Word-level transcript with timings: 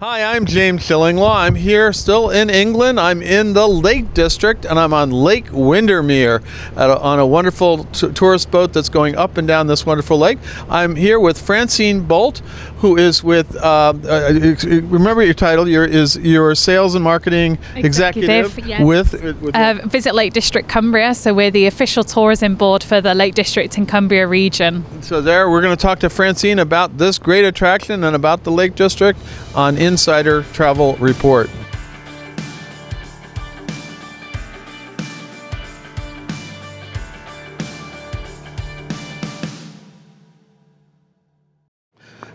Hi, 0.00 0.34
I'm 0.34 0.46
James 0.46 0.82
Shillinglaw. 0.82 1.34
I'm 1.34 1.54
here 1.54 1.92
still 1.92 2.30
in 2.30 2.48
England. 2.48 2.98
I'm 2.98 3.20
in 3.20 3.52
the 3.52 3.66
Lake 3.68 4.14
District 4.14 4.64
and 4.64 4.78
I'm 4.78 4.94
on 4.94 5.10
Lake 5.10 5.48
Windermere 5.52 6.40
a, 6.74 6.98
on 6.98 7.18
a 7.18 7.26
wonderful 7.26 7.84
t- 7.84 8.10
tourist 8.12 8.50
boat 8.50 8.72
that's 8.72 8.88
going 8.88 9.14
up 9.16 9.36
and 9.36 9.46
down 9.46 9.66
this 9.66 9.84
wonderful 9.84 10.16
lake. 10.16 10.38
I'm 10.70 10.96
here 10.96 11.20
with 11.20 11.38
Francine 11.38 12.00
Bolt, 12.00 12.40
who 12.80 12.96
is 12.96 13.22
with, 13.22 13.54
uh, 13.56 13.92
uh, 14.08 14.32
remember 14.84 15.22
your 15.22 15.34
title, 15.34 15.68
you're, 15.68 15.84
is 15.84 16.16
your 16.16 16.54
sales 16.54 16.94
and 16.94 17.04
marketing 17.04 17.58
executive, 17.76 18.46
Executive, 18.46 18.66
yeah. 18.66 18.82
with, 18.82 19.12
with 19.42 19.54
Uh, 19.54 19.74
Visit 19.84 20.14
Lake 20.14 20.32
District 20.32 20.66
Cumbria, 20.68 21.14
so 21.14 21.34
we're 21.34 21.50
the 21.50 21.66
official 21.66 22.02
tourism 22.04 22.56
board 22.56 22.82
for 22.82 23.00
the 23.00 23.14
Lake 23.14 23.34
District 23.34 23.76
and 23.76 23.86
Cumbria 23.86 24.26
region. 24.26 24.84
So 25.02 25.20
there, 25.20 25.50
we're 25.50 25.60
going 25.60 25.76
to 25.76 25.82
talk 25.82 25.98
to 26.00 26.08
Francine 26.08 26.58
about 26.58 26.96
this 26.96 27.18
great 27.18 27.44
attraction 27.44 28.02
and 28.04 28.16
about 28.16 28.44
the 28.44 28.50
Lake 28.50 28.74
District 28.76 29.18
on 29.54 29.76
Insider 29.76 30.42
Travel 30.54 30.96
Report. 30.96 31.50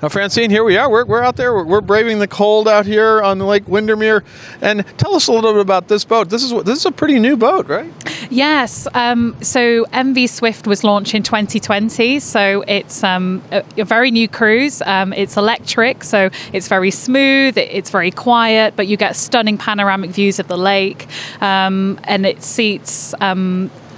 Now, 0.01 0.09
Francine, 0.09 0.49
here 0.49 0.63
we 0.63 0.77
are. 0.77 0.89
We're, 0.89 1.05
we're 1.05 1.23
out 1.23 1.35
there. 1.37 1.53
We're, 1.53 1.63
we're 1.63 1.81
braving 1.81 2.19
the 2.19 2.27
cold 2.27 2.67
out 2.67 2.85
here 2.85 3.21
on 3.21 3.39
Lake 3.39 3.67
Windermere. 3.67 4.23
And 4.61 4.85
tell 4.97 5.15
us 5.15 5.27
a 5.27 5.31
little 5.31 5.53
bit 5.53 5.61
about 5.61 5.87
this 5.87 6.03
boat. 6.03 6.29
This 6.29 6.43
is 6.43 6.51
this 6.63 6.79
is 6.79 6.85
a 6.85 6.91
pretty 6.91 7.17
new 7.19 7.37
boat, 7.37 7.67
right? 7.67 7.91
Yes, 8.29 8.87
um, 8.93 9.35
so 9.41 9.85
MV 9.85 10.29
Swift 10.29 10.67
was 10.67 10.83
launched 10.83 11.13
in 11.15 11.23
2020, 11.23 12.19
so 12.19 12.63
it's 12.67 13.03
um, 13.03 13.41
a, 13.51 13.63
a 13.77 13.85
very 13.85 14.11
new 14.11 14.27
cruise. 14.27 14.81
Um, 14.81 15.13
it's 15.13 15.37
electric, 15.37 16.03
so 16.03 16.29
it's 16.51 16.67
very 16.67 16.91
smooth, 16.91 17.57
it- 17.57 17.69
it's 17.71 17.89
very 17.89 18.11
quiet, 18.11 18.75
but 18.75 18.87
you 18.87 18.97
get 18.97 19.15
stunning 19.15 19.57
panoramic 19.57 20.09
views 20.11 20.39
of 20.39 20.47
the 20.47 20.57
lake, 20.57 21.07
um, 21.41 21.99
and 22.05 22.25
it 22.25 22.41
seats. 22.43 23.13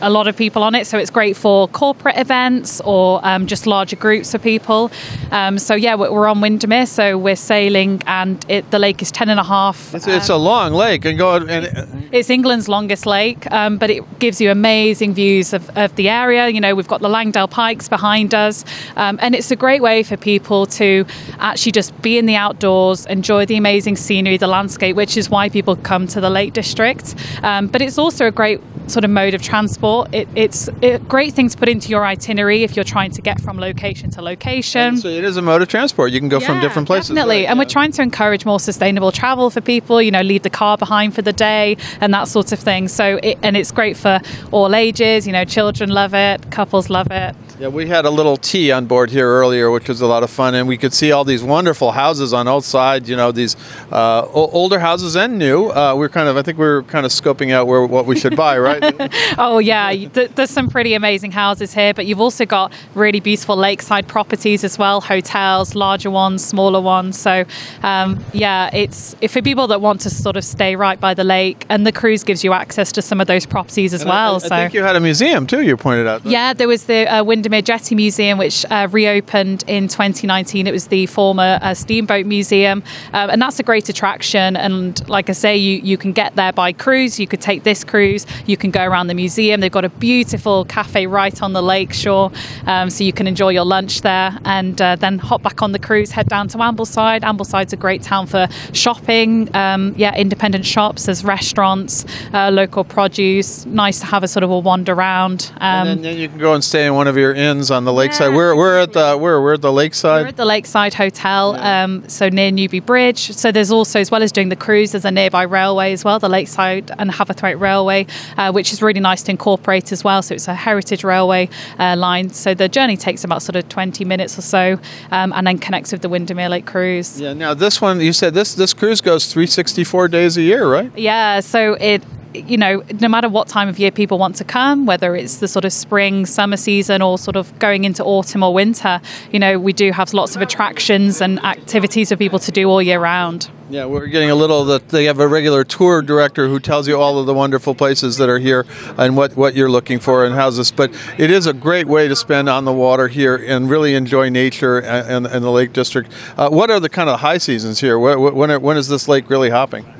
Um, 0.02 0.08
a 0.08 0.10
lot 0.10 0.28
of 0.28 0.36
people 0.36 0.64
on 0.64 0.76
it, 0.76 0.88
so 0.88 0.98
it's 0.98 1.12
great 1.12 1.38
for 1.38 1.68
corporate 1.68 2.18
events 2.18 2.82
or 2.82 3.20
um, 3.24 3.48
just 3.48 3.68
larger 3.68 3.96
groups 3.96 4.34
of 4.34 4.42
people. 4.42 4.92
Um, 5.32 5.58
so 5.60 5.76
yeah, 5.76 5.96
we're 5.96 6.28
on 6.28 6.42
Windermere, 6.42 6.86
so 6.86 7.18
we're 7.18 7.36
sailing, 7.36 8.02
and 8.08 8.44
it, 8.50 8.70
the 8.72 8.80
lake 8.80 9.02
is 9.02 9.12
ten 9.12 9.30
and 9.30 9.40
a 9.40 9.44
half. 9.44 9.94
It's, 9.94 10.08
it's 10.08 10.30
a 10.30 10.36
long 10.36 10.74
lake, 10.74 11.06
and 11.06 11.18
go 11.18 11.36
and 11.36 12.10
It's 12.12 12.30
England's 12.30 12.68
longest 12.68 13.06
lake, 13.06 13.52
um, 13.52 13.78
but 13.78 13.90
it 13.90 14.20
gives 14.20 14.40
you 14.40 14.52
amazing 14.52 15.14
views 15.14 15.54
of, 15.54 15.70
of 15.78 15.96
the 15.96 16.10
area. 16.10 16.48
You 16.48 16.62
know, 16.62 16.76
we've 16.76 16.88
got 16.88 17.02
the 17.02 17.10
Langdale 17.10 17.48
Pikes 17.48 17.90
behind 17.90 18.34
us, 18.34 18.64
um, 18.96 19.20
and 19.22 19.36
it's 19.36 19.52
a 19.52 19.56
great 19.56 19.82
way 19.82 20.04
for 20.04 20.18
people 20.18 20.66
to 20.68 21.06
actually 21.40 21.74
just 21.74 22.00
be 22.02 22.18
in 22.18 22.26
the 22.26 22.36
outdoors, 22.36 23.06
enjoy 23.08 23.46
the 23.46 23.58
amazing 23.58 23.96
scenery, 23.98 24.38
the 24.38 24.48
landscape, 24.48 24.96
which 24.96 25.18
is 25.18 25.30
why 25.30 25.50
people 25.50 25.76
come 25.76 26.08
to 26.08 26.22
the 26.22 26.30
Lake 26.30 26.54
District. 26.54 27.16
Um, 27.44 27.68
but 27.68 27.82
it's 27.82 27.98
also 27.98 28.28
a 28.28 28.32
great 28.32 28.62
sort 28.88 29.04
of 29.04 29.12
mode 29.12 29.34
of 29.34 29.42
transport. 29.42 30.14
It, 30.14 30.28
it's 30.36 30.70
a 30.82 30.98
great 31.00 31.34
thing 31.34 31.50
to 31.50 31.58
put 31.58 31.70
into 31.70 31.90
your 31.90 32.06
itinerary 32.06 32.64
if 32.64 32.76
you're 32.76 32.86
trying 32.86 33.12
to 33.12 33.22
get 33.22 33.42
from 33.42 33.58
location 33.60 34.10
to 34.12 34.22
location. 34.22 34.98
so 34.98 35.08
it 35.10 35.24
is 35.24 35.38
a 35.38 35.42
mode 35.42 35.62
of 35.62 35.68
transport. 35.68 36.12
You 36.12 36.20
can 36.20 36.30
go 36.30 36.40
from 36.40 36.60
different 36.60 36.88
places. 36.88 37.10
Definitely. 37.10 37.42
right? 37.42 37.50
And 37.50 37.58
Yeah. 37.58 37.64
we're 37.64 37.70
trying 37.70 37.92
to 37.94 38.02
encourage 38.02 38.46
more 38.46 38.60
sustainable 38.60 39.12
travel 39.12 39.50
for 39.50 39.62
people, 39.62 40.02
you 40.02 40.12
know, 40.12 40.22
leave 40.22 40.44
the 40.44 40.50
car 40.50 40.78
behind 40.78 41.14
for 41.16 41.22
the 41.22 41.34
day 41.34 41.78
and 42.02 42.14
that 42.14 42.28
sort 42.28 42.52
of 42.52 42.60
thing. 42.60 42.88
So, 42.88 43.20
it, 43.24 43.38
and 43.44 43.56
it's 43.58 43.72
great 43.72 43.98
for 43.98 44.20
all 44.52 44.74
ages, 44.76 45.28
you 45.28 45.34
know, 45.34 45.46
children 45.46 45.90
love 45.90 46.14
it, 46.14 46.50
couples 46.52 46.90
love 46.90 47.08
it. 47.12 47.36
Yeah, 47.60 47.70
we 47.70 47.88
had 47.88 48.06
a 48.06 48.12
little 48.12 48.38
tea 48.38 48.72
on 48.72 48.86
board 48.86 49.10
here 49.10 49.28
earlier, 49.28 49.72
which 49.72 49.90
was 49.90 50.00
a 50.02 50.06
lot 50.06 50.22
of 50.22 50.30
fun, 50.30 50.54
and 50.54 50.68
we 50.68 50.78
could 50.78 50.94
see 50.94 51.12
all 51.12 51.24
these 51.26 51.42
wonderful 51.44 51.92
houses 51.92 52.32
on 52.32 52.48
all 52.48 52.62
sides. 52.62 53.10
You 53.10 53.16
know, 53.16 53.32
these 53.32 53.56
uh, 53.92 54.28
older 54.32 54.78
houses 54.78 55.16
and 55.16 55.40
new. 55.40 55.70
Uh, 55.70 55.96
we're 55.96 56.08
kind 56.10 56.30
of, 56.30 56.38
I 56.38 56.44
think 56.44 56.60
we're 56.60 56.84
kind 56.84 57.04
of 57.04 57.12
scoping 57.12 57.52
out 57.52 57.66
where 57.66 57.84
what 57.84 58.06
we 58.06 58.16
should 58.20 58.36
buy, 58.36 58.60
right? 58.68 58.77
Oh, 59.38 59.60
yeah, 59.60 59.94
there's 60.14 60.50
some 60.50 60.70
pretty 60.70 60.94
amazing 60.94 61.32
houses 61.32 61.74
here, 61.74 61.94
but 61.94 62.06
you've 62.06 62.20
also 62.22 62.46
got 62.46 62.72
really 62.96 63.20
beautiful 63.20 63.56
lakeside 63.56 64.08
properties 64.08 64.64
as 64.64 64.78
well, 64.78 65.02
hotels, 65.02 65.76
larger 65.76 66.10
ones, 66.10 66.44
smaller 66.44 66.82
ones. 66.82 67.20
So, 67.20 67.46
um, 67.84 68.24
yeah, 68.34 68.70
it's 68.74 69.16
if 69.22 69.32
for 69.34 69.42
people 69.42 69.68
that 69.68 69.82
want 69.82 70.02
to 70.02 70.10
sort 70.10 70.38
of 70.38 70.44
stay 70.44 70.76
right 70.76 71.00
by 71.00 71.14
the 71.14 71.24
lake, 71.24 71.66
and 71.70 71.86
the 71.86 71.92
cruise 71.92 72.24
gives 72.24 72.44
you 72.44 72.54
access 72.54 72.92
to 72.94 73.02
some 73.02 73.22
of 73.22 73.28
those 73.28 73.46
properties 73.46 73.94
as 73.94 74.02
And 74.02 74.12
I- 74.12 74.14
well. 74.16 74.36
I, 74.36 74.40
so, 74.40 74.56
I 74.56 74.60
think 74.62 74.74
you 74.74 74.84
had 74.84 74.96
a 74.96 75.00
museum 75.00 75.46
too. 75.48 75.62
You 75.62 75.78
pointed 75.78 76.08
out. 76.08 76.26
Yeah, 76.26 76.54
there 76.54 76.68
was 76.68 76.86
the 76.86 77.06
uh, 77.08 77.24
Windermere 77.24 77.62
Jetty 77.62 77.96
Museum, 77.96 78.38
which 78.38 78.66
uh, 78.70 78.88
reopened 78.92 79.64
in 79.68 79.88
2019. 79.88 80.68
It 80.68 80.72
was 80.72 80.88
the 80.88 81.06
former 81.06 81.60
uh, 81.62 81.74
steamboat 81.74 82.26
museum, 82.26 82.84
um, 83.14 83.30
and 83.30 83.42
that's 83.42 83.60
a 83.60 83.64
great 83.64 83.90
attraction. 83.90 84.56
And 84.56 85.08
like 85.10 85.30
I 85.30 85.34
say, 85.34 85.56
you, 85.58 85.78
you 85.80 85.98
can 85.98 86.12
get 86.12 86.36
there 86.36 86.54
by 86.54 86.74
cruise. 86.74 87.20
You 87.20 87.28
could 87.28 87.42
take 87.42 87.64
this 87.64 87.84
cruise. 87.84 88.26
You 88.46 88.58
can 88.58 88.67
go 88.72 88.84
around 88.84 89.08
the 89.08 89.14
museum. 89.14 89.62
They've 89.62 89.72
got 89.72 89.86
a 89.86 89.90
beautiful 89.90 90.66
cafe 90.66 91.08
right 91.08 91.42
on 91.42 91.54
the 91.54 91.62
lake 91.62 91.94
shore, 91.94 92.32
um, 92.66 92.90
so 92.90 93.04
you 93.04 93.14
can 93.14 93.28
enjoy 93.28 93.50
your 93.50 93.66
lunch 93.66 94.02
there, 94.02 94.38
and 94.44 94.82
uh, 94.82 94.96
then 94.98 95.20
hop 95.20 95.42
back 95.42 95.62
on 95.62 95.72
the 95.72 95.80
cruise, 95.80 96.12
head 96.12 96.28
down 96.28 96.48
to 96.50 96.58
Ambleside. 96.58 97.22
Ambleside's 97.22 97.74
a 97.74 97.78
great 97.78 98.02
town 98.02 98.28
for 98.28 98.48
shopping. 98.74 99.56
Um, 99.56 99.94
yeah, 99.98 100.16
independent 100.16 100.66
shops. 100.66 101.06
There's 101.06 101.24
restaurants, 101.24 102.06
uh, 102.34 102.50
local 102.52 102.84
produce. 102.84 103.66
Nice 103.66 104.00
to 104.00 104.06
have 104.08 104.24
a 104.24 104.28
sort 104.28 104.44
of 104.44 104.50
a 104.52 104.60
wander 104.60 104.94
around. 104.98 105.52
Um, 105.58 105.62
And 105.62 105.90
then, 105.90 106.02
then 106.02 106.18
you 106.18 106.28
can 106.28 106.40
go 106.40 106.54
and 106.54 106.64
stay 106.64 106.86
in 106.88 106.96
one 106.96 107.08
of 107.08 107.18
your 107.18 107.34
inns 107.34 107.70
on 107.70 107.86
the 107.86 107.94
lakeside. 107.94 108.32
Yeah, 108.32 108.38
we're, 108.38 108.56
we're 108.56 108.80
at 108.80 108.94
the 108.94 109.18
we're, 109.20 109.42
we're 109.42 109.54
at 109.54 109.62
the 109.62 109.72
We're 109.72 109.78
lakeside. 109.78 110.28
at 110.28 110.38
the 110.38 110.46
Lakeside 110.46 110.94
Hotel, 110.96 111.56
um, 111.56 112.08
so 112.10 112.30
near 112.30 112.50
Newby 112.52 112.80
Bridge. 112.80 113.32
So 113.34 113.52
there's 113.52 113.72
also, 113.72 114.00
as 114.00 114.10
well 114.10 114.24
as 114.24 114.32
doing 114.32 114.50
the 114.50 114.56
cruise, 114.56 114.92
there's 114.94 115.06
a 115.06 115.12
nearby 115.12 115.44
railway 115.44 115.94
as 115.94 116.04
well, 116.04 116.18
the 116.20 116.30
Lakeside 116.30 116.92
and 116.98 117.12
Haverthwaite 117.12 117.60
Railway, 117.60 118.08
uh, 118.38 118.52
which 118.58 118.74
is 118.74 118.82
really 118.82 119.00
nice 119.00 119.22
to 119.22 119.30
incorporate 119.30 119.92
as 119.92 120.04
well. 120.04 120.24
So 120.24 120.34
it's 120.34 120.48
a 120.48 120.56
heritage 120.56 121.04
railway 121.04 121.48
uh, 121.78 121.96
line. 121.96 122.32
So 122.32 122.56
the 122.56 122.68
journey 122.68 122.98
takes 122.98 123.24
about 123.24 123.44
sort 123.44 123.56
of 123.56 123.70
20 123.70 124.04
minutes 124.04 124.36
or 124.36 124.42
so, 124.42 124.80
um, 125.12 125.32
and 125.34 125.46
then 125.46 125.60
connects 125.60 125.92
with 125.92 126.02
the 126.02 126.10
Windermere 126.10 126.50
Lake 126.50 126.66
Cruise. 126.66 127.22
Yeah. 127.22 127.34
Now 127.34 127.54
this 127.54 127.80
one, 127.80 128.02
you 128.02 128.14
said 128.14 128.34
this 128.34 128.56
this 128.56 128.74
cruise 128.74 129.00
goes 129.00 129.32
364 129.32 130.08
days 130.08 130.38
a 130.38 130.42
year, 130.42 130.68
right? 130.68 130.92
Yeah, 130.98 131.42
so 131.42 131.76
it 131.76 132.02
you 132.46 132.58
know, 132.58 132.84
no 133.00 133.08
matter 133.08 133.30
what 133.30 133.48
time 133.48 133.68
of 133.68 133.80
year 133.80 133.92
people 133.92 134.18
want 134.18 134.36
to 134.38 134.44
come, 134.44 134.86
whether 134.86 135.16
it's 135.16 135.38
the 135.38 135.48
sort 135.48 135.66
of 135.66 135.74
spring, 135.74 136.26
summer 136.26 136.58
season, 136.58 137.02
or 137.02 137.18
sort 137.18 137.36
of 137.36 137.58
going 137.60 137.84
into 137.84 138.04
autumn 138.04 138.44
or 138.44 138.54
winter, 138.54 139.02
you 139.32 139.40
know, 139.40 139.60
we 139.60 139.74
do 139.74 139.92
have 139.92 140.14
lots 140.14 140.36
of 140.36 140.42
attractions 140.42 141.22
and 141.22 141.44
activities 141.44 142.10
for 142.10 142.16
people 142.16 142.40
to 142.40 142.52
do 142.52 142.70
all 142.70 142.82
year 142.82 143.00
round. 143.00 143.50
Yeah, 143.70 143.86
we're 143.86 144.08
getting 144.08 144.30
a 144.30 144.36
little 144.36 144.64
that 144.66 144.90
they 144.90 145.06
have 145.06 145.20
a 145.20 145.28
regular 145.28 145.66
tour 145.66 146.02
director 146.02 146.48
who 146.48 146.58
tells 146.58 146.88
you 146.88 146.98
all 146.98 147.20
of 147.20 147.26
the 147.26 147.34
wonderful 147.34 147.76
places 147.76 148.16
that 148.16 148.30
are 148.30 148.40
here 148.40 148.66
and 148.98 149.18
what, 149.18 149.36
what 149.36 149.56
you're 149.56 149.70
looking 149.70 150.00
for 150.00 150.24
and 150.24 150.34
houses. 150.34 150.72
But 150.72 150.92
it 151.18 151.30
is 151.30 151.48
a 151.48 151.54
great 151.54 151.86
way 151.86 152.08
to 152.08 152.16
spend 152.16 152.48
on 152.48 152.64
the 152.64 152.72
water 152.72 153.10
here 153.10 153.36
and 153.36 153.70
really 153.70 153.94
enjoy 153.94 154.30
nature 154.30 154.80
and, 154.80 155.26
and, 155.26 155.28
and 155.28 155.44
the 155.44 155.52
Lake 155.52 155.74
District. 155.74 156.10
Uh, 156.38 156.50
what 156.50 156.72
are 156.72 156.80
the 156.80 156.88
kind 156.88 157.10
of 157.10 157.20
high 157.20 157.40
seasons 157.40 157.82
here? 157.82 158.00
When, 158.00 158.36
when, 158.36 158.62
when 158.62 158.78
is 158.78 158.88
this 158.88 159.10
lake 159.10 159.30
really 159.30 159.50
hopping? 159.50 159.97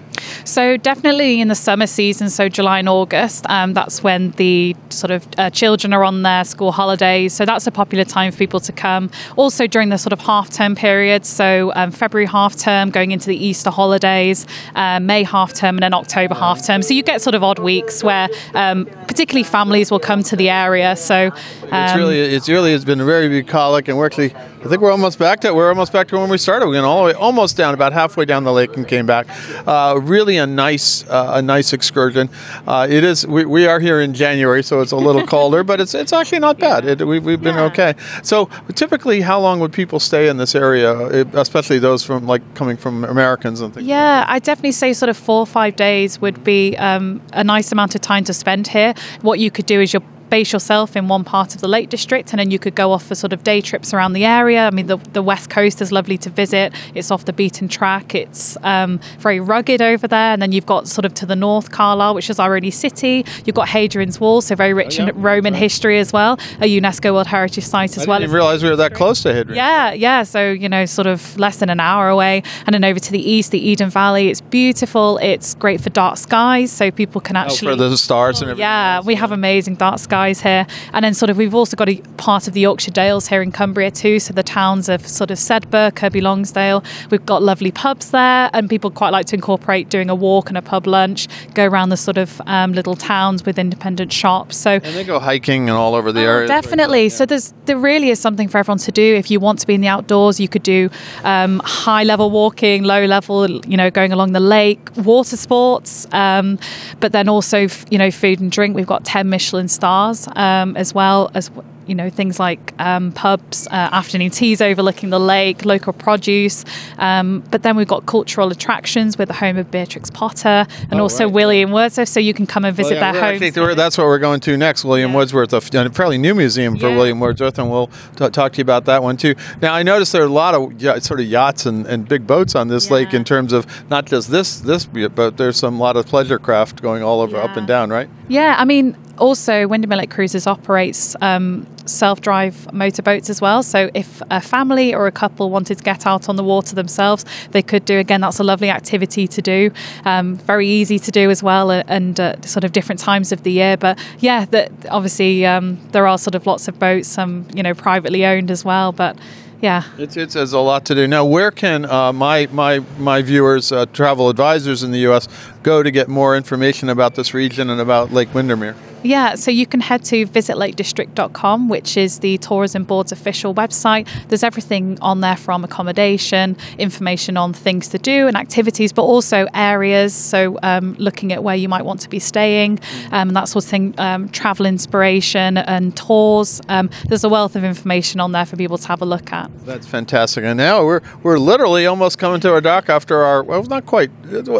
So 0.48 0.78
definitely 0.78 1.42
in 1.42 1.50
the 1.50 1.56
summer 1.56 1.88
season, 1.88 2.30
so 2.30 2.48
July 2.48 2.80
and 2.80 2.88
August, 2.88 3.46
um, 3.50 3.74
that's 3.74 4.02
when 4.02 4.32
the 4.32 4.78
sort 4.88 5.12
of 5.12 5.28
uh, 5.38 5.50
children 5.50 5.92
are 5.92 6.06
on 6.06 6.24
their 6.24 6.46
school 6.46 6.72
holidays. 6.72 7.34
So 7.34 7.44
that's 7.44 7.68
a 7.68 7.72
popular 7.72 8.06
time 8.06 8.32
for 8.32 8.38
people 8.38 8.62
to 8.62 8.72
come. 8.72 9.12
Also 9.36 9.68
during 9.68 9.90
the 9.90 9.98
sort 9.98 10.14
of 10.14 10.22
half 10.22 10.50
term 10.50 10.74
period, 10.74 11.26
so 11.26 11.74
um, 11.76 11.92
February 11.92 12.28
half 12.28 12.56
term 12.56 12.92
going 12.92 13.12
into 13.12 13.28
the 13.28 13.36
Easter 13.36 13.70
holidays, 13.70 14.48
uh, 14.76 15.02
May 15.02 15.24
half 15.24 15.54
term, 15.54 15.76
and 15.76 15.84
then 15.84 15.94
October 15.94 16.34
half 16.34 16.66
term. 16.66 16.82
So 16.82 16.94
you 16.94 17.04
get 17.04 17.22
sort 17.22 17.36
of 17.36 17.44
odd 17.44 17.60
weeks 17.60 18.02
where 18.02 18.30
um, 18.54 18.86
particularly 18.86 19.44
families 19.44 19.92
will 19.92 20.00
come 20.00 20.24
to 20.24 20.38
the 20.38 20.50
area. 20.50 20.96
So 20.96 21.30
It's 21.64 21.74
um, 21.74 21.98
really 21.98 22.20
it's 22.20 22.48
really 22.48 22.72
it's 22.72 22.86
been 22.86 23.06
very 23.06 23.28
bucolic, 23.28 23.90
and 23.90 23.98
we're 23.98 24.06
actually 24.06 24.34
I 24.68 24.70
think 24.70 24.82
we're 24.82 24.92
almost 24.92 25.18
back 25.18 25.40
to 25.42 25.54
we're 25.54 25.70
almost 25.70 25.94
back 25.94 26.10
to 26.10 26.18
when 26.18 26.30
we 26.30 26.38
started. 26.38 26.68
We 26.68 26.74
went 26.74 26.86
all 26.86 27.06
the 27.06 27.14
way 27.14 27.18
almost 27.18 27.56
down 27.56 27.74
about 27.74 27.94
halfway 27.94 28.26
down 28.26 28.44
the 28.44 28.52
lake 28.52 28.76
and 28.76 28.86
came 28.86 29.06
back. 29.06 29.26
Uh, 29.66 29.98
really 30.04 30.36
a 30.36 30.46
nice 30.46 31.08
uh, 31.08 31.36
a 31.36 31.42
nice 31.42 31.72
excursion. 31.72 32.30
Uh, 32.68 32.86
it 32.90 33.06
is 33.06 33.26
we, 33.26 33.46
we 33.46 33.66
are 33.66 33.80
here 33.80 34.02
in 34.02 34.14
January, 34.14 34.62
so 34.62 34.82
it's 34.82 34.92
a 34.92 34.98
little 34.98 35.26
colder, 35.36 35.64
but 35.64 35.80
it's 35.80 35.94
it's 35.96 36.12
actually 36.12 36.40
not 36.40 36.60
bad. 36.60 36.84
It, 36.84 37.08
we, 37.08 37.20
we've 37.20 37.42
been 37.42 37.56
Yeah. 37.56 37.64
okay. 37.72 37.94
So 38.24 38.50
typically, 38.76 39.22
how 39.22 39.40
long 39.40 39.62
would 39.62 39.72
people 39.72 40.02
stay 40.02 40.28
in 40.28 40.36
this 40.36 40.54
area, 40.54 40.92
especially 41.34 41.80
those 41.80 42.04
from 42.04 42.28
like 42.28 42.42
coming 42.54 42.76
from 42.76 43.06
Americans 43.06 43.62
and 43.62 43.74
things? 43.74 43.88
Yeah, 43.88 44.26
I 44.28 44.40
definitely 44.40 44.74
say 44.74 44.92
sort 44.92 45.08
of 45.08 45.16
four 45.16 45.40
or 45.40 45.48
five 45.48 45.78
days 45.78 46.20
would 46.20 46.44
be 46.44 46.76
um, 46.76 47.22
a 47.32 47.44
nice 47.46 47.72
amount 47.72 47.96
of 47.96 48.02
time 48.02 48.26
to 48.26 48.34
spend 48.34 48.68
here. 48.68 48.94
What 49.22 49.40
you 49.40 49.50
could 49.50 49.66
do 49.66 49.80
is 49.80 49.94
you're 49.94 50.04
base 50.30 50.54
yourself 50.54 50.96
in 50.96 51.08
one 51.08 51.24
part 51.24 51.56
of 51.56 51.62
the 51.62 51.68
Lake 51.68 51.90
District, 51.90 52.32
and 52.32 52.40
then 52.40 52.52
you 52.52 52.60
could 52.60 52.76
go 52.76 52.92
off 52.92 53.06
for 53.06 53.16
sort 53.16 53.34
of 53.34 53.44
day 53.44 53.62
trips 53.62 53.94
around 53.94 54.14
the 54.14 54.26
area. 54.26 54.68
I 54.68 54.72
mean, 54.72 54.88
the, 54.88 54.98
the 55.14 55.22
West 55.22 55.50
Coast 55.50 55.82
is 55.82 55.92
lovely 55.92 56.18
to 56.20 56.30
visit. 56.30 56.74
It's 56.96 57.12
off 57.12 57.26
the 57.26 57.34
beaten 57.34 57.68
track. 57.68 58.16
It's 58.16 58.58
um, 58.64 59.00
very 59.20 59.40
rugged 59.40 59.82
over 59.82 60.08
there, 60.08 60.32
and 60.34 60.42
then 60.42 60.52
you've 60.52 60.66
got 60.66 60.88
sort 60.88 61.06
of 61.06 61.14
to 61.16 61.26
the 61.26 61.36
north 61.36 61.72
Carlisle, 61.72 62.16
which 62.16 62.30
is 62.30 62.40
our 62.40 62.56
only 62.56 62.72
city. 62.72 63.26
You've 63.46 63.56
got 63.56 63.70
Hadrian's 63.70 64.20
Wall, 64.20 64.42
so 64.42 64.56
very 64.56 64.74
rich 64.74 65.00
Oh, 65.00 65.04
yeah. 65.04 65.10
in 65.10 65.22
Roman 65.22 65.54
Right. 65.54 65.62
history 65.62 66.00
as 66.00 66.12
well. 66.14 66.34
A 66.60 66.66
UNESCO 66.80 67.14
World 67.14 67.28
Heritage 67.28 67.64
Site 67.64 67.96
as 67.98 68.06
I 68.06 68.10
well. 68.10 68.20
didn't 68.20 68.34
realize 68.34 68.64
we 68.64 68.70
were 68.70 68.76
that 68.78 68.94
close 68.94 69.22
to 69.24 69.34
Hadrian. 69.34 69.56
yeah, 69.56 69.94
yeah. 69.94 70.24
So, 70.24 70.52
you 70.52 70.68
know, 70.68 70.86
sort 70.86 71.08
of 71.08 71.38
less 71.40 71.58
than 71.58 71.70
an 71.70 71.80
hour 71.80 72.10
away. 72.10 72.44
And 72.66 72.74
then 72.74 72.84
over 72.84 73.00
to 73.00 73.12
the 73.12 73.22
east, 73.32 73.52
the 73.52 73.60
Eden 73.60 73.90
Valley. 73.90 74.30
It's 74.30 74.42
beautiful. 74.42 75.18
It's 75.22 75.56
great 75.56 75.82
for 75.82 75.90
dark 75.90 76.18
skies. 76.18 76.72
So 76.72 76.92
people 76.92 77.22
can 77.22 77.38
Oh, 77.38 77.42
actually. 77.42 77.76
for 77.78 77.90
the 77.90 77.98
stars 77.98 78.42
and 78.42 78.50
everything. 78.52 78.62
yeah, 78.62 79.02
we 79.02 79.16
have 79.16 79.32
amazing 79.32 79.76
dark 79.76 80.00
skies 80.00 80.17
here. 80.26 80.66
And 80.94 81.04
then, 81.06 81.14
sort 81.14 81.30
of, 81.30 81.38
we've 81.38 81.54
also 81.56 81.76
got 81.78 81.90
a 81.90 82.02
part 82.18 82.48
of 82.48 82.54
the 82.54 82.62
Yorkshire 82.62 82.92
Dales 82.92 83.28
here 83.28 83.42
in 83.42 83.52
Cumbria 83.52 83.92
too. 83.92 84.20
So, 84.20 84.34
the 84.34 84.44
towns 84.44 84.90
of 84.90 85.08
sort 85.08 85.32
of 85.32 85.38
Sedbergh, 85.38 85.96
Kirkby 85.96 86.22
Lonsdale. 86.22 86.84
We've 87.12 87.26
got 87.26 87.42
lovely 87.44 87.72
pubs 87.72 88.12
there, 88.12 88.50
and 88.54 88.70
people 88.70 88.92
quite 88.92 89.10
like 89.12 89.26
to 89.28 89.36
incorporate 89.36 89.90
doing 89.90 90.10
a 90.10 90.16
walk 90.16 90.50
and 90.50 90.58
a 90.58 90.62
pub 90.62 90.88
lunch, 90.88 91.28
go 91.54 91.66
around 91.66 91.90
the 91.90 91.98
sort 91.98 92.18
of 92.18 92.42
um, 92.46 92.74
little 92.74 92.96
towns 92.96 93.46
with 93.46 93.58
independent 93.60 94.12
shops. 94.14 94.58
So, 94.58 94.72
And 94.72 94.84
they 94.84 95.04
go 95.04 95.20
hiking 95.20 95.70
and 95.70 95.78
all 95.78 95.94
over 95.96 96.12
the 96.12 96.22
Oh, 96.26 96.30
area. 96.32 96.48
Definitely. 96.48 97.10
So 97.10 97.26
there's 97.26 97.54
there 97.66 97.78
really 97.78 98.10
is 98.10 98.20
something 98.20 98.48
for 98.48 98.58
everyone 98.58 98.80
to 98.80 98.92
do. 98.92 99.16
If 99.16 99.30
you 99.30 99.40
want 99.40 99.60
to 99.60 99.68
be 99.68 99.74
in 99.74 99.82
the 99.82 99.88
outdoors, 99.90 100.40
you 100.40 100.48
could 100.48 100.64
do 100.64 100.90
um, 101.24 101.60
high 101.66 102.04
level 102.04 102.32
walking, 102.32 102.84
low 102.84 103.06
level, 103.06 103.50
you 103.68 103.76
know, 103.78 103.92
going 103.92 104.12
along 104.14 104.32
the 104.32 104.40
lake, 104.40 104.80
water 104.98 105.36
sports, 105.38 106.08
um, 106.14 106.58
but 107.02 107.12
then 107.12 107.28
also 107.30 107.60
f- 107.66 107.86
you 107.90 107.98
know 107.98 108.10
food 108.10 108.40
and 108.40 108.52
drink. 108.52 108.76
We've 108.76 108.88
got 108.88 109.04
ten 109.04 109.30
Michelin 109.30 109.68
stars 109.68 110.07
um, 110.36 110.76
as 110.78 110.94
well 110.94 111.30
as. 111.34 111.52
You 111.90 111.96
know 111.96 112.10
things 112.10 112.38
like 112.38 112.74
um, 112.80 113.14
pubs, 113.14 113.66
uh, 113.68 113.72
afternoon 113.72 114.30
teas 114.30 114.62
overlooking 114.62 115.10
the 115.10 115.22
lake, 115.22 115.64
local 115.64 115.94
produce, 115.94 116.66
um, 116.98 117.42
but 117.50 117.64
then 117.64 117.78
we've 117.78 117.88
got 117.88 118.06
cultural 118.06 118.52
attractions. 118.52 119.18
We're 119.18 119.24
the 119.24 119.32
home 119.34 119.56
of 119.56 119.72
Beatrix 119.72 120.10
Potter 120.10 120.68
and 120.92 120.96
Oh, 121.00 121.04
also 121.04 121.24
right. 121.24 121.34
William 121.34 121.72
Wordsworth, 121.72 122.10
so 122.10 122.20
you 122.20 122.34
can 122.34 122.46
come 122.46 122.66
and 122.66 122.76
Well, 122.78 122.84
visit 122.84 122.96
yeah, 122.96 123.14
their 123.14 123.22
homes. 123.22 123.42
actually- 123.42 123.62
we're- 123.62 123.76
that's 123.76 123.98
what 123.98 124.06
we're 124.08 124.20
going 124.20 124.42
to 124.42 124.58
next. 124.58 124.84
William 124.84 125.12
Yeah. 125.12 125.16
Wordsworth, 125.16 125.54
a 125.54 125.62
fairly 125.62 126.18
new 126.18 126.36
museum 126.36 126.78
for 126.78 126.90
Yeah. 126.90 126.96
William 126.98 127.22
Wordsworth, 127.22 127.58
and 127.58 127.72
we'll 127.72 127.90
t- 128.18 128.28
talk 128.32 128.52
to 128.52 128.58
you 128.58 128.64
about 128.64 128.84
that 128.84 129.02
one 129.02 129.16
too. 129.16 129.36
Now, 129.62 129.74
I 129.74 129.82
noticed 129.82 130.12
there 130.12 130.24
are 130.24 130.26
a 130.26 130.28
lot 130.28 130.56
of 130.56 130.74
sort 131.06 131.22
of 131.22 131.26
yachts 131.26 131.66
and, 131.66 131.86
and 131.88 132.06
big 132.06 132.28
boats 132.28 132.54
on 132.54 132.68
this 132.68 132.92
lake 132.92 133.14
in 133.14 133.24
terms 133.24 133.54
of 133.54 133.66
not 133.90 134.04
just 134.08 134.30
this 134.30 134.60
this 134.60 134.84
boat. 134.86 135.38
There's 135.38 135.56
some 135.56 135.80
lot 135.80 135.96
of 135.96 136.06
pleasure 136.06 136.38
craft 136.38 136.82
going 136.82 137.02
all 137.02 137.22
over 137.22 137.38
up 137.38 137.56
and 137.56 137.66
down, 137.66 137.92
right? 137.92 138.10
Yeah, 138.30 138.56
I 138.58 138.66
mean, 138.66 138.98
also 139.18 139.68
Windermere 139.68 140.00
Lake 140.00 140.12
Cruises 140.12 140.48
operates 140.48 141.16
um, 141.22 141.66
self-drive 141.86 142.74
motorboats 142.74 143.30
as 143.30 143.40
well. 143.40 143.64
So 143.64 143.90
if 143.94 144.22
a 144.30 144.42
family 144.42 144.94
or 144.94 145.08
a 145.08 145.12
couple 145.12 145.50
wanted 145.50 145.78
to 145.78 145.84
get 145.84 146.06
out 146.06 146.28
on 146.28 146.36
the 146.36 146.44
water 146.44 146.76
themselves, 146.76 147.24
they 147.52 147.62
could 147.62 147.86
do. 147.86 148.00
Again, 148.00 148.22
that's 148.22 148.40
a 148.40 148.44
lovely 148.44 148.70
activity 148.70 149.28
to 149.28 149.42
do. 149.42 149.72
Um, 150.04 150.36
very 150.36 150.68
easy 150.68 151.00
to 151.00 151.12
do 151.12 151.30
as 151.30 151.42
well, 151.42 151.72
uh, 151.72 151.84
and 151.88 152.20
uh, 152.20 152.42
sort 152.42 152.66
of 152.66 152.74
different 152.74 153.00
times 153.00 153.32
of 153.32 153.44
the 153.44 153.52
year. 153.52 153.78
But 153.78 153.98
yeah, 154.20 154.46
that 154.46 154.72
obviously 154.90 155.46
um, 155.46 155.80
there 155.92 156.06
are 156.06 156.18
sort 156.18 156.36
of 156.36 156.46
lots 156.46 156.68
of 156.68 156.78
boats, 156.80 157.08
some 157.08 157.48
you 157.54 157.64
know 157.64 157.74
privately 157.74 158.26
owned 158.26 158.52
as 158.52 158.66
well. 158.66 158.92
But 158.92 159.18
yeah, 159.62 159.84
It's, 159.98 160.16
it's 160.16 160.36
there's 160.36 160.54
a 160.54 160.60
lot 160.60 160.86
to 160.86 160.96
do. 160.96 161.08
Now, 161.08 161.26
where 161.26 161.52
can 161.52 161.86
uh, 161.86 162.14
my 162.14 162.48
my 162.52 162.80
my 163.00 163.22
viewers, 163.22 163.72
uh, 163.72 163.86
travel 163.88 164.30
advisors 164.30 164.84
in 164.84 164.92
the 164.92 165.00
U.S., 165.00 165.28
go 165.64 165.82
to 165.82 165.90
get 165.90 166.08
more 166.08 166.38
information 166.38 166.90
about 166.90 167.16
this 167.16 167.34
region 167.34 167.70
and 167.70 167.82
about 167.82 168.12
Lake 168.12 168.34
Windermere? 168.34 168.76
Yeah, 169.04 169.36
so 169.36 169.52
you 169.52 169.68
can 169.68 169.80
head 169.80 170.04
to 170.06 170.26
visitlakedistrict.com, 170.26 171.70
which 171.70 171.98
is 171.98 172.20
the 172.20 172.38
Tourism 172.40 172.84
Board's 172.84 173.12
official 173.12 173.54
website. 173.54 174.08
There's 174.28 174.44
everything 174.44 174.98
on 175.02 175.22
there 175.22 175.38
from 175.38 175.64
accommodation, 175.64 176.58
information 176.78 177.38
on 177.38 177.54
things 177.54 177.88
to 177.90 178.00
do 178.00 178.28
and 178.28 178.36
activities, 178.36 178.92
but 178.92 179.04
also 179.04 179.48
areas. 179.54 180.14
So, 180.14 180.58
um, 180.64 180.96
looking 180.98 181.32
at 181.32 181.44
where 181.44 181.56
you 181.56 181.70
might 181.70 181.86
want 181.86 182.02
to 182.02 182.10
be 182.10 182.20
staying, 182.20 182.80
um, 183.12 183.30
and 183.30 183.38
that 183.38 183.48
sort 183.50 183.66
of 183.66 183.70
thing, 183.70 183.94
um, 183.98 184.30
travel 184.30 184.66
inspiration 184.66 185.58
and 185.58 185.96
tours. 185.96 186.60
Um, 186.68 186.90
there's 187.08 187.24
a 187.24 187.30
wealth 187.30 187.56
of 187.56 187.64
information 187.64 188.20
on 188.20 188.32
there 188.32 188.46
for 188.46 188.56
people 188.56 188.78
to 188.78 188.88
have 188.88 189.02
a 189.02 189.06
look 189.06 189.32
at. 189.32 189.52
That's 189.66 189.86
fantastic. 189.86 190.44
And 190.44 190.58
now 190.58 190.84
we're 190.84 191.02
we're 191.24 191.40
literally 191.40 191.86
almost 191.86 192.18
coming 192.18 192.40
to 192.42 192.52
our 192.52 192.62
dock 192.62 192.90
after 192.90 193.24
our 193.24 193.44
well, 193.44 193.64
not 193.64 193.86
quite. 193.86 194.10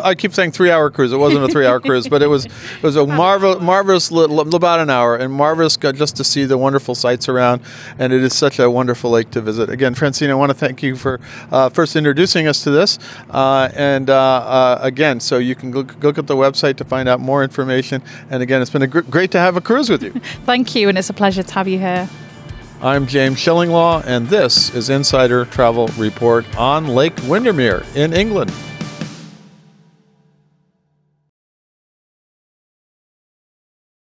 I 0.04 0.14
keep 0.16 0.34
saying 0.34 0.52
three 0.52 0.70
hour 0.72 0.90
cruise. 0.92 1.12
It 1.12 1.18
wasn't 1.18 1.44
a 1.44 1.48
three 1.48 1.66
hour 1.66 1.80
cruise, 1.80 2.08
but 2.08 2.22
it 2.22 2.28
was 2.28 2.46
it 2.46 2.84
was 2.84 2.96
a 2.96 3.06
marvel 3.18 3.60
marvelous 3.60 4.12
little 4.28 4.56
about 4.56 4.80
an 4.80 4.90
hour 4.90 5.16
and 5.16 5.32
marvelous 5.34 5.78
got 5.78 5.96
just 5.96 6.16
to 6.18 6.24
see 6.24 6.46
the 6.46 6.58
wonderful 6.58 6.96
sights 6.96 7.30
around. 7.30 7.62
And 8.00 8.14
it 8.14 8.24
is 8.24 8.34
such 8.34 8.60
a 8.60 8.70
wonderful 8.70 9.12
lake 9.12 9.32
to 9.32 9.42
visit. 9.42 9.70
Again, 9.70 9.94
Francine, 9.94 10.30
I 10.30 10.36
want 10.36 10.50
to 10.50 10.54
thank 10.54 10.84
you 10.84 10.96
for 10.96 11.20
uh, 11.52 11.70
first 11.70 11.96
introducing 11.96 12.48
us 12.48 12.64
to 12.64 12.72
this. 12.72 13.00
Uh, 13.30 13.70
and 13.76 14.10
uh, 14.10 14.16
uh, 14.16 14.80
again, 14.82 15.20
so 15.20 15.38
you 15.38 15.56
can 15.56 15.72
look, 15.72 16.02
look 16.04 16.18
at 16.18 16.28
the 16.28 16.36
website 16.36 16.78
to 16.78 16.84
find 16.84 17.08
out 17.10 17.20
more 17.20 17.44
information. 17.44 18.02
And 18.30 18.44
again, 18.44 18.62
it's 18.62 18.72
been 18.72 18.82
a 18.82 18.88
gr- 18.88 19.02
great 19.02 19.32
to 19.32 19.40
have 19.40 19.56
a 19.56 19.62
cruise 19.62 19.90
with 19.90 20.04
you. 20.04 20.12
Thank 20.46 20.76
you, 20.76 20.90
and 20.90 20.98
it's 20.98 21.10
a 21.10 21.14
pleasure 21.14 21.44
to 21.44 21.54
have 21.54 21.68
you 21.68 21.80
here. 21.80 22.10
I'm 22.80 23.08
James 23.08 23.38
Shillinglaw, 23.38 24.04
and 24.06 24.28
this 24.28 24.74
is 24.76 24.92
Insider 24.92 25.46
Travel 25.46 25.88
Report 25.98 26.46
on 26.58 26.88
Lake 26.88 27.18
Windermere 27.24 27.84
in 27.96 28.14
England. 28.14 28.54